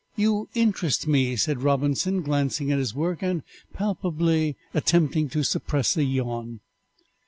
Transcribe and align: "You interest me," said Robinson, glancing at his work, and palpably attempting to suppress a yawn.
"You 0.15 0.49
interest 0.55 1.05
me," 1.05 1.35
said 1.35 1.61
Robinson, 1.61 2.23
glancing 2.23 2.71
at 2.71 2.79
his 2.79 2.95
work, 2.95 3.21
and 3.21 3.43
palpably 3.71 4.55
attempting 4.73 5.29
to 5.29 5.43
suppress 5.43 5.95
a 5.95 6.03
yawn. 6.03 6.59